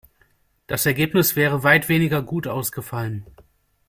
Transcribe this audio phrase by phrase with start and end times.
[0.65, 3.23] Das Ergebnis wäre weit weniger gut ausgefallen.